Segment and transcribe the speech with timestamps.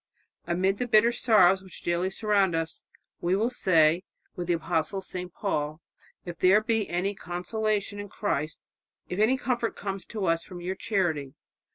[0.47, 2.81] Amid the bitter sorrows which daily surround us,
[3.21, 4.03] we will say,
[4.35, 5.31] with the apostle St.
[5.31, 5.79] Paul,
[6.25, 8.59] if there be any consolation in Christ,
[9.09, 11.35] if any comfort comes to us from your charity